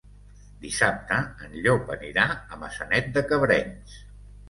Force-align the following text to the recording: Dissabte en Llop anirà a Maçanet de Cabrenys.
Dissabte 0.63 1.19
en 1.49 1.53
Llop 1.67 1.93
anirà 1.99 2.27
a 2.35 2.61
Maçanet 2.65 3.15
de 3.19 3.29
Cabrenys. 3.33 4.05